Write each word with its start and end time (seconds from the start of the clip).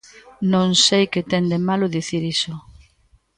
Non 0.53 0.69
sei 0.85 1.05
que 1.13 1.21
ten 1.31 1.43
de 1.51 1.59
malo 1.67 1.93
dicir 1.97 2.21
iso. 2.35 2.53